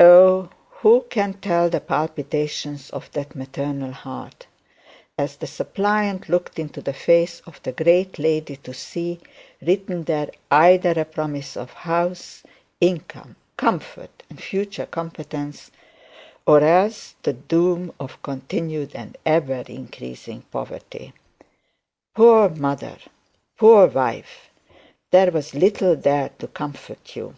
Oh! 0.00 0.48
Who 0.80 1.02
can 1.10 1.34
tell 1.34 1.68
the 1.68 1.82
palpitations 1.82 2.88
of 2.88 3.12
that 3.12 3.34
maternal 3.36 3.92
heart, 3.92 4.46
as 5.18 5.36
the 5.36 5.46
suppliant 5.46 6.30
looked 6.30 6.58
into 6.58 6.80
the 6.80 6.94
face 6.94 7.40
of 7.44 7.62
the 7.62 7.72
great 7.72 8.18
lady 8.18 8.56
to 8.56 8.72
see 8.72 9.20
written 9.60 10.04
there 10.04 10.30
either 10.50 10.92
a 10.92 11.04
promise 11.04 11.54
of 11.54 11.72
a 11.72 11.80
house, 11.80 12.42
income, 12.80 13.36
comfort, 13.58 14.22
and 14.30 14.42
future 14.42 14.86
competence, 14.86 15.70
or 16.46 16.62
else 16.62 17.14
the 17.22 17.34
doom 17.34 17.92
of 18.00 18.22
continued 18.22 18.92
and 18.94 19.18
ever 19.26 19.62
increasing 19.66 20.40
poverty. 20.50 21.12
Poor 22.14 22.48
mother! 22.48 22.96
Poor 23.58 23.86
wife! 23.86 24.48
There 25.10 25.30
was 25.30 25.52
little 25.54 25.94
there 25.94 26.30
to 26.38 26.46
comfort 26.48 27.14
you! 27.14 27.34